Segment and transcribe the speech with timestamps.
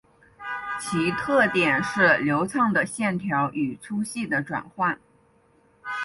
[0.79, 4.99] 其特点是流畅的线条与粗细的转换。